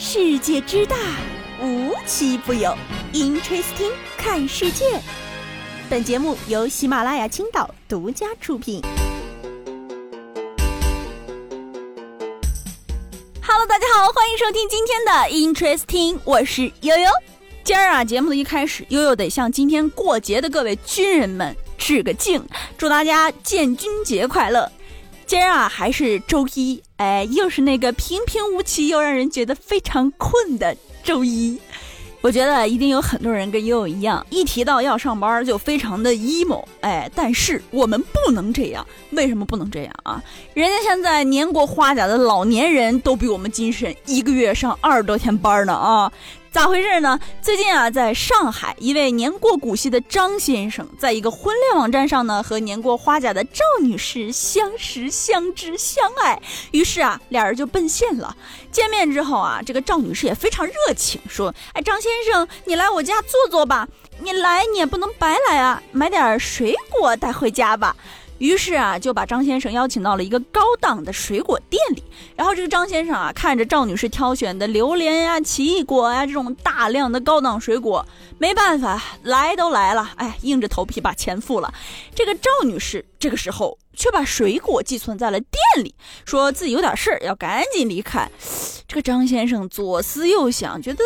[0.00, 0.96] 世界之大，
[1.60, 2.72] 无奇不有。
[3.12, 4.84] Interesting，看世界。
[5.90, 8.80] 本节目由喜马拉雅青岛独家出品。
[13.42, 17.10] Hello，大家好，欢迎收听今天的 Interesting，我是悠悠。
[17.64, 22.40] 今儿啊，节目的一开始，悠悠得向今天过节的各位军人们致个敬，
[22.78, 24.70] 祝大家建军节快乐。
[25.28, 30.74] 今儿啊，还是周一，哎，又是那个平平无奇又让人觉得非常困的
[31.04, 31.60] 周一。
[32.22, 38.84] 我觉得一定有很多人跟悠悠一样，一提到要上班就非常的 emo，哎，但是我们不能这样。
[39.10, 40.22] 为什么不能这样啊？
[40.54, 46.10] 人家现在年过花甲的老年人都比我们精神，一个月上二十多天班呢啊！
[46.58, 47.16] 咋回事呢？
[47.40, 56.42] 最近啊，在上海，一位年过古稀的张先生，在一个婚恋网站上呢，和年过花甲的赵女士相识、相知、相爱。
[56.72, 58.36] 于是啊，俩人就奔现了。
[58.72, 63.86] 见面之后啊，这个赵女士也非常热情，说：“哎，张先生，你来我家坐坐吧。
[64.20, 67.94] 你来你也不能白来啊，买点水果带回家吧。”
[68.38, 72.02] 于是啊，就把张先生邀请到了一个高档的水果店里。
[72.36, 78.06] 然后这个张先生啊，看着赵女士挑选的榴莲呀、奇异果呀这种大量的高档水果，
[78.38, 81.72] 没办法，来都来了，哎，硬着头皮把钱付了。
[82.14, 85.94] 这个赵女士这个时候却把水果寄存在了店里，
[86.24, 88.30] 说自己有点事儿要赶紧离开。
[88.86, 91.02] 这个张先生左思右想，觉得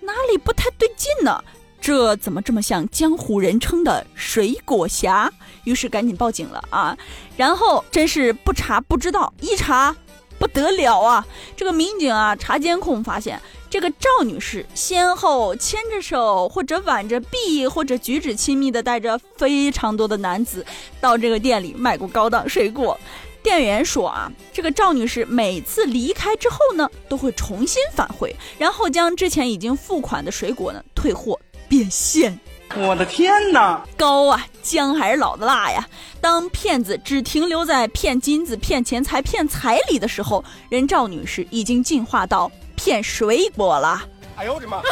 [0.00, 1.44] 哪里不太对劲呢？
[1.82, 5.28] 这怎么这么像江湖人称的水果侠？
[5.64, 6.96] 于是赶紧报警了啊！
[7.36, 9.94] 然后真是不查不知道，一查
[10.38, 11.26] 不得了啊！
[11.56, 20.64] 这个民警啊查监控发现，这个赵女士先后牵着手，或者挽着臂，或者举止亲密的带着非常多的男子
[21.00, 22.96] 到这个店里买过高档水果。
[23.42, 31.36] 店员说啊，这个赵女士每次离开之后呢，都会重新返回，然后将之前已经付款的水果呢退货。
[31.72, 32.38] 变现！
[32.76, 35.82] 我的天哪，高啊，姜还是老的辣呀！
[36.20, 44.02] 当骗子只停留在骗金子、骗钱财、骗彩礼的时候，人赵女士已经进化到骗水果了。
[44.36, 44.82] 哎呦我的妈！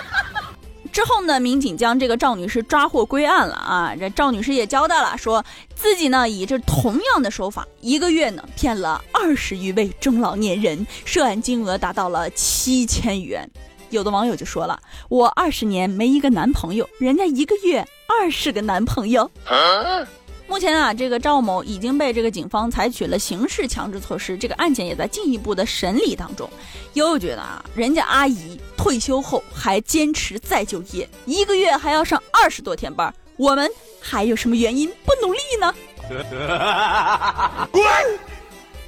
[0.92, 3.96] 之后呢，民警将这个赵女士抓获归案了啊！
[3.98, 5.42] 这赵女士也交代了，说
[5.74, 13.50] 自己呢以这同样的手法，一个月呢骗了二十余位中老年人，涉案金额达到了七千元。
[13.94, 14.78] 有的网友就说了
[15.08, 19.30] ：“我二十年没一个男朋友，人家一个月二十个男朋友。”
[20.46, 26.48] 目前啊，这个赵某已经被这个警方采取了刑事强制措施，这个案件也在进一步的审理当中。
[26.92, 35.74] 悠悠觉得啊，人家阿姨退休后还坚持再就业，一个月还要上二十多天班，我们还有什么原因不努力呢？
[37.72, 37.82] 滚！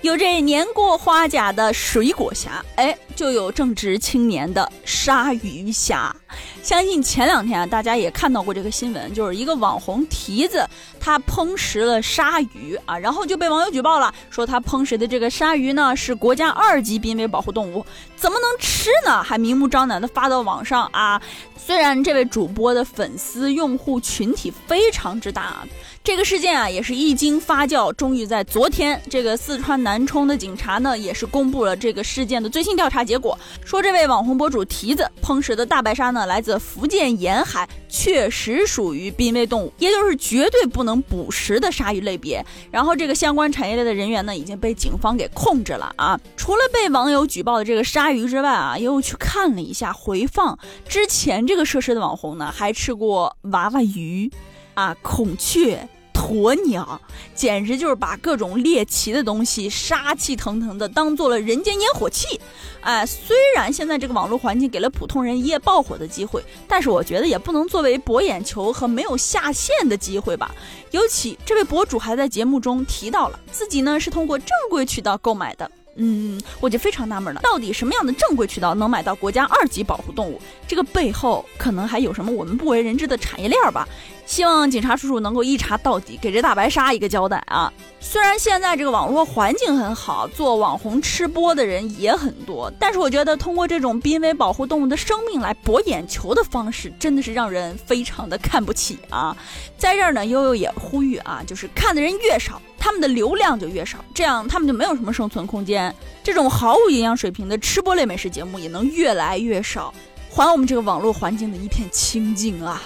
[0.03, 6.15] 有这年过花甲的水果侠，哎，就有正值青年的鲨鱼侠。
[6.63, 10.69] 相信前两天啊，大家也看到过这个新闻，就是一个网红蹄子，
[11.01, 19.23] 他烹食了鲨鱼啊，然后就被网友举报了，说他烹食的这个鲨鱼呢是国家二级濒危保护动物，怎么能吃呢？
[19.23, 21.21] 还明目张胆的发到网上啊！
[21.57, 25.67] 虽然这位主播的粉丝用户群体非常之大。
[26.05, 42.45] 这个事件啊，也是一经发酵，终于在昨天，这个四川南充的警察呢，也是公布了这个事件的最新调查结果，说这位网红博主蹄子烹食的大白鲨呢，来自福建沿海，确实属于濒危动物，也就是绝对不能捕食的鲨鱼类别。
[42.71, 46.19] 然后这个相关产业链的人员呢，已经被警方给控制了啊。
[46.37, 54.31] 除了被网友举报的这个鲨鱼之外啊，又去看了一下回放，之前这个涉事的网红呢，还吃过娃娃鱼，
[54.75, 55.89] 啊，孔雀。
[56.27, 57.01] 火鸟
[57.37, 62.41] 简直就是把各种猎奇的东西、杀气腾腾的当做了人间烟火气。
[62.81, 70.53] 哎，虽然现在这个网络环境给了普通人一夜爆火的机会，但是我觉得也不能作为博眼球和没有下线的机会吧。
[70.91, 75.71] 尤其这位博主还在节目中提到了自己呢是通过正规渠道购买的。
[75.97, 80.41] 嗯，我就非常纳闷了，到底什么样的正规渠道能买到国家二级保护动物？
[80.69, 83.89] 这个背后可能还有什么我们不为人知的产业链吧？
[84.27, 87.73] 希望警察叔叔能够一查到底，给这大白鲨一个交代啊！
[88.01, 99.37] 虽然现在这个网络环境很好，做网红吃播的人也很多，但是我觉得通过这种濒危保护动物的生命来博眼球的方式，真的是让人非常的看不起啊！
[99.79, 105.93] 在这儿呢，悠悠也呼吁啊，就是看的人越少，他们的流量就越少，这样他们就没有什么生存空间。
[106.23, 109.93] 这种毫无营养水平的吃播类美食节目也能越来越少，
[110.31, 112.81] 还我们这个网络环境的一片清净啊！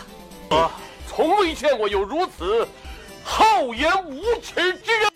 [0.48, 0.70] 我
[1.06, 2.66] 从未见过有如此
[3.22, 5.09] 厚颜无耻之人。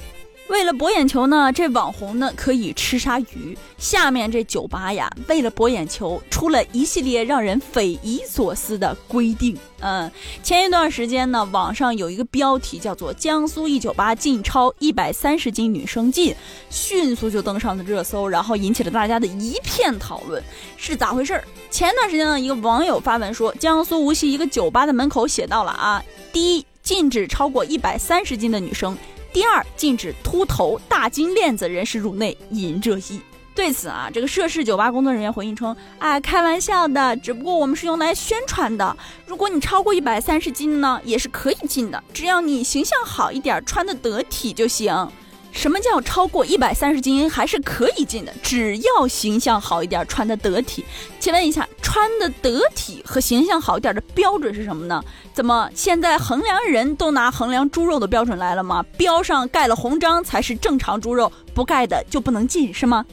[0.49, 3.56] 为了博眼球呢，这网红呢可以吃鲨鱼。
[3.79, 9.56] 下面这酒吧呀，为了博眼球，出了一系列让人匪夷所思的规定。
[9.81, 10.11] 嗯，
[10.43, 16.35] 前一段时间呢，网上有一个标题叫做“江苏一酒吧禁超一百三十斤女生进”，
[16.69, 20.43] 迅速就登上了热搜，然后引起了大家的一片讨论。
[20.76, 21.44] 是咋回事儿？
[21.70, 28.97] 前段时间呢，一个网友发文说，江苏无锡一个酒吧的门口写到了啊，第一，禁止超过一百三十斤的女生。
[29.35, 33.21] 第二，禁止秃头、大金链子人士入内引热议。
[33.53, 38.97] 对此啊，这个涉事酒吧工作人员回应称：“哎，开玩笑的，只不过我们是用来宣传的。
[39.27, 44.95] 如果你超过一百三十斤呢，也是可以进的，只要你形象好一点，穿的得体就行。”
[45.51, 48.33] 什么叫超过一百三十斤还是可以进的？
[48.41, 50.85] 只要形象好一点，穿的得体。
[51.21, 55.00] 请问一下，穿的得体和形象好一点的标准是什么呢？
[55.32, 58.85] 怎么现在衡量人都拿衡量猪肉的标准来了吗？
[58.99, 63.06] 标上盖了红章才是正常猪肉，不盖的就不能进是吗？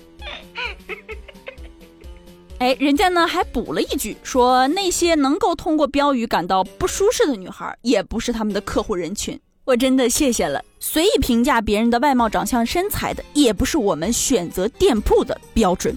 [2.58, 9.40] 哎，人家呢还补了一句，说那些能够通过标语感到不舒适的女孩，也不是他们的客户人群。
[9.64, 10.60] 我真的谢谢了。
[10.80, 15.96] 随意评价别人的外貌、长相、身材的，也不是我们选择店铺的标准。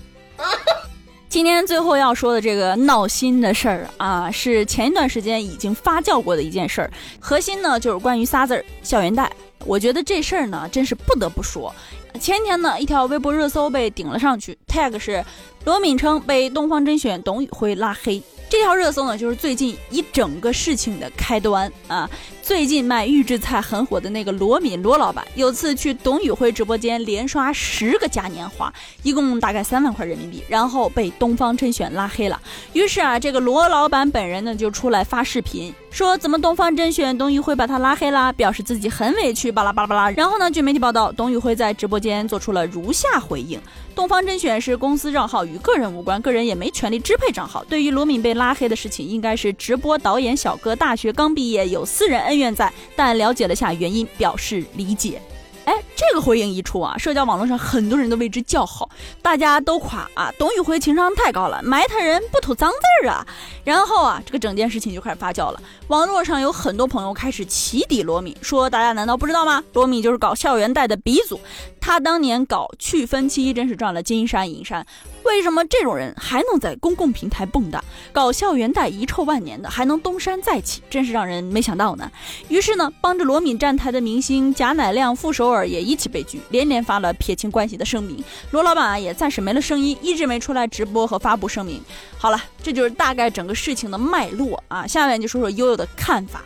[1.34, 6.88] 今天最后要说的这个闹心的事儿啊，是前一段时间已经发酵过的一件事儿。
[7.19, 9.28] 核心呢就是关于仨字儿：校园贷。
[9.64, 11.75] 我觉得这事儿呢，真是不得不说。
[12.20, 15.25] 前天呢，一条微博热搜被顶了上去，tag 是
[15.64, 18.22] 罗敏称被东方甄选董宇辉拉黑。
[18.48, 22.08] 这条热搜呢，就是最近一整个事情的开端啊。
[22.44, 28.70] 最近卖预制菜很火的那个罗敏罗老板，有次去董宇辉直播间连刷十个嘉年华，
[29.02, 32.38] 一共大概三万块人民币，然后被东方甄选拉黑了。
[32.75, 40.11] 于是啊，这个罗老板本人呢就出来发视频，说怎么东方甄选董宇辉把他拉黑啦，表示自己很委屈，巴拉巴拉巴拉。
[40.11, 43.58] 然后呢，据媒体报道，董宇辉在直播间做出了如下回应：
[43.94, 47.64] 东方甄选是公司账号，与个人无关，个人也没权利支配账号。
[47.64, 52.33] 对于罗敏被拉黑的事情，应该是直播导演小哥大学刚毕业，有私人恩。
[52.34, 55.22] 恩怨在，但了解了下原因，表示理解。
[55.64, 58.90] 哎，这个回应一出啊，社交网络上很多人都为之叫好，
[59.22, 63.26] 大家都夸啊，董宇辉情商太高了，埋汰人不吐脏字儿啊。
[63.64, 69.64] 然后啊，这个整件事情就开始发酵了，网络上有很多朋友开始起底罗敏，说大家难道不知道吗？
[69.72, 71.40] 罗敏就是搞校园贷的鼻祖。
[71.80, 74.87] 他当年搞去分期真是赚了金山银山，
[75.25, 77.81] 为什么这种人还能在公共平台蹦跶？
[78.12, 82.11] 搞校园贷遗臭万年的还能东山再起，真是让人没想到呢。
[82.49, 88.23] 于是呢，帮着罗敏站台的明星贾乃亮、傅首尔也一起被拒，连连发了撇清关系的声明。
[88.50, 91.81] 罗老板也暂时没了声音，一直没出来直播和发布声明。
[92.19, 94.87] 好了，这就是大概整个事情的脉络啊。
[94.87, 96.43] 下面就说说悠悠的看法。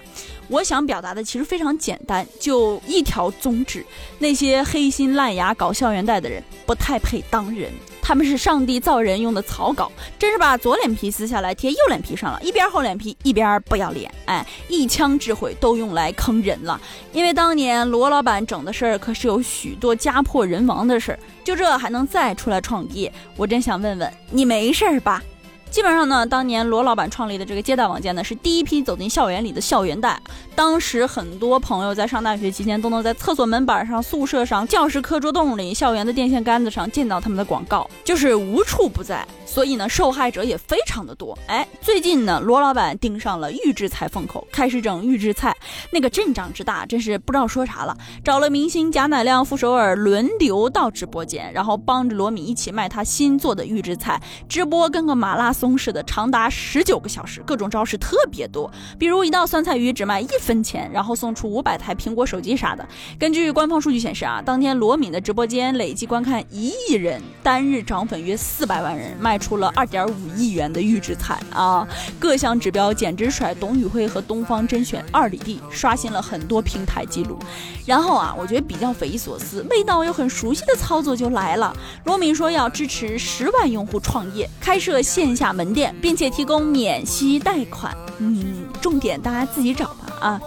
[0.48, 3.84] 我想表达的其实非常简单，就一条宗旨：
[4.18, 7.70] 那些黑心烂牙搞校园贷的人不太配当人，
[8.08, 16.80] 他们是上帝造人用的草稿，真是把左脸皮撕下来贴右脸皮上了，一边厚脸皮一边不要脸，哎，一腔智慧都用来坑人了。
[17.12, 23.12] 因为当年罗老板整的事儿可是有许多家破人亡的事儿，就这还能再出来创业？
[23.36, 25.22] 我真想问问你，没事儿吧？
[25.70, 30.20] 基本上呢，当年罗老板创立的这个接待网站呢，是第一批走进校园里的校园贷。
[30.56, 39.24] 当时很多朋友在上大学期间，都能在厕所门板上、宿舍上、教室课桌洞里、校园的电线杆子上见到他们的广告，就是无处不在。
[39.46, 41.38] 所以呢，受害者也非常的多。
[41.46, 45.56] 哎，最近呢，罗老板盯上了预制菜风口，开始整预制菜，
[45.90, 47.96] 那个阵仗之大，真是不知道说啥了。
[48.24, 58.70] 找了明星贾乃亮、傅首尔轮流到直播间，然后帮着罗敏一起卖他新做的预制菜，直播跟个马拉松似的，长达十九个小时，各种招式特别多。
[58.98, 62.86] 比如一道酸菜鱼只卖一分钱，然后送出五百台苹果手机啥的。
[63.18, 69.36] 根据官方数据显示啊，当天罗敏的直播间累计观看一亿人，单日涨粉约四百万人，卖。
[69.38, 71.86] 出了二点五亿元的预制菜啊，
[72.18, 77.38] 各项指标简直甩董宇辉和东方甄选二里地，刷新了很多平台记录。
[77.86, 81.74] 然后啊，我觉得比较匪夷所思，味道又很熟悉的操作就来了。
[82.04, 87.96] 罗敏说要支持十万用户创业，开设线下门店，并且提供免息贷款。
[88.18, 90.40] 嗯，重点大家自己找吧啊。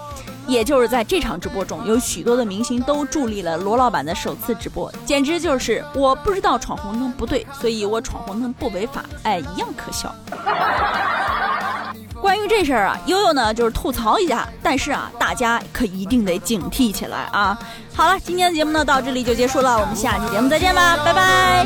[0.48, 10.14] 也就是在这场直播中，有许多的明星都助力了罗老板的首次直播，简直就是我不知道闯红灯不对，所以我闯红灯不违法，哎，一样可笑。
[12.20, 17.58] 关于这事儿啊，悠悠呢就是吐槽一下，但是啊，大家可一定得警惕起来啊。
[17.94, 21.66] 好了，今天的节目呢到这里就结束了，我们下期节目再见吧，拜拜。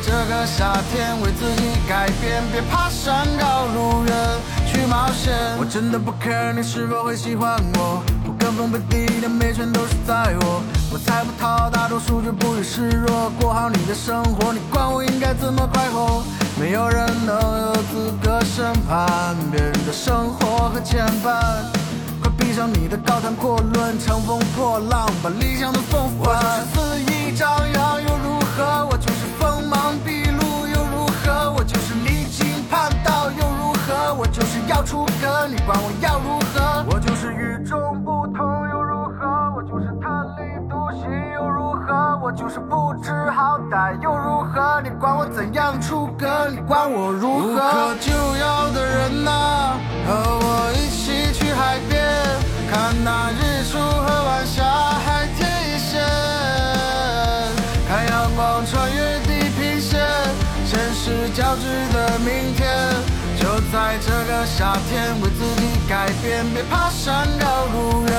[0.00, 4.14] 这个夏天为自己改变，别怕山高路远
[4.66, 5.34] 去冒险。
[5.58, 10.62] 我真的不 care 你是否会喜欢我，我跟风背地的美全都是在我。
[10.90, 16.22] 我猜不透大多数就不予示弱，过好你的生活，你管我应该怎么快活？
[16.58, 21.34] 没有人能有资格审判别人的生活和牵绊。
[22.20, 26.34] 快闭上你的高谈阔论，乘风破浪，把理想的风帆。
[26.34, 28.02] 我就是肆意张扬
[44.80, 46.48] 你管我怎样出格？
[46.50, 47.48] 你管我如何？
[47.48, 49.74] 无可救药的人呐、
[50.06, 52.06] 和我一起去海边，
[52.70, 54.62] 看那日出和晚霞，
[55.04, 55.98] 海天一线，
[57.88, 59.98] 看阳光穿越地平线，
[60.64, 62.68] 现实交织的明天。
[63.36, 68.12] 就在这个夏天，为自己改变，别怕山高路远，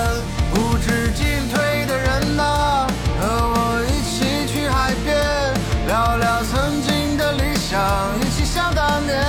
[0.56, 2.88] 无止进退的人呐、
[6.00, 7.78] 聊聊曾经的理想，
[8.22, 9.20] 一起想当年。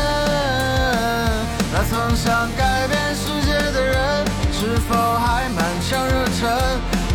[1.72, 6.48] 那曾想改变世界的人，是否还满腔热忱？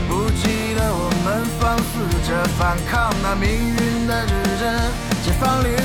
[0.09, 4.75] 不记得我们放肆着反抗那命运的指针，
[5.23, 5.84] 解放灵。